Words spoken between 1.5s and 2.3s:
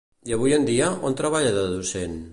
de docent?